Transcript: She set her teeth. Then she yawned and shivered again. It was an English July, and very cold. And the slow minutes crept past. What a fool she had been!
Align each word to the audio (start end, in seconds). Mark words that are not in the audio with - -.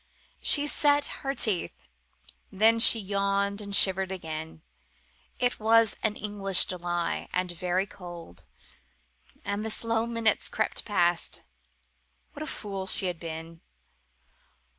She 0.41 0.65
set 0.65 1.05
her 1.21 1.35
teeth. 1.35 1.83
Then 2.51 2.79
she 2.79 2.99
yawned 2.99 3.61
and 3.61 3.75
shivered 3.75 4.11
again. 4.11 4.63
It 5.37 5.59
was 5.59 5.95
an 6.01 6.15
English 6.15 6.65
July, 6.65 7.29
and 7.31 7.51
very 7.51 7.85
cold. 7.85 8.43
And 9.45 9.63
the 9.63 9.69
slow 9.69 10.07
minutes 10.07 10.49
crept 10.49 10.85
past. 10.85 11.43
What 12.33 12.41
a 12.41 12.47
fool 12.47 12.87
she 12.87 13.05
had 13.05 13.19
been! 13.19 13.61